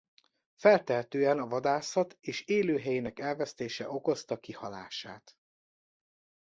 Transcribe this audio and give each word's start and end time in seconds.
Feltehetően 0.55 1.39
a 1.39 1.47
vadászat 1.47 2.17
és 2.21 2.45
élőhelyének 2.45 3.19
elvesztése 3.19 3.89
okozta 3.89 4.39
kihalását. 4.39 5.37